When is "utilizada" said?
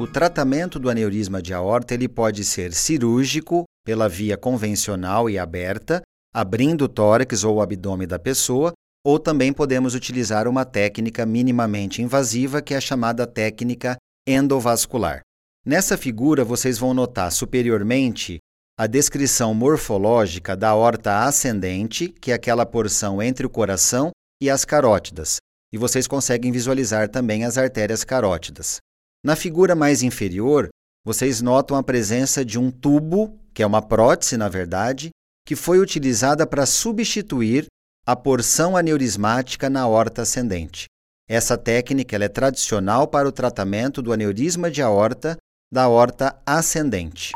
35.78-36.46